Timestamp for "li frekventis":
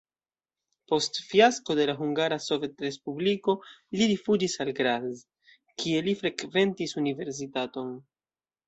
6.11-7.01